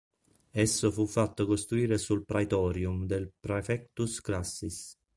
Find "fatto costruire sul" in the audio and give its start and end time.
1.05-2.25